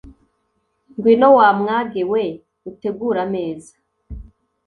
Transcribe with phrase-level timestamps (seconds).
[0.95, 2.23] ngwino, wa mwage we,
[2.69, 3.73] utegure ameza